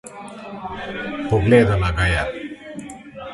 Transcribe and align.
Pogledala 1.29 1.89
ga 1.97 2.05
je. 2.13 2.23